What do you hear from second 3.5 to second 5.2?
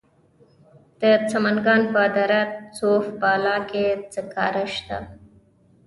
کې سکاره شته.